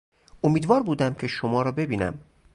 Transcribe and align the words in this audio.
امیدوار 0.43 0.83
بودم 0.83 1.13
که 1.13 1.27
شما 1.27 1.61
را 1.61 1.71
ببینم. 1.71 2.19